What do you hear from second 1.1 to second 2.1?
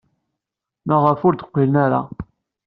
ur d-qqilen ara?